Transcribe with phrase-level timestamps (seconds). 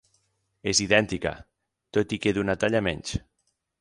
[0.71, 1.33] És idèntica,
[1.99, 3.15] tot i que d'una talla menys.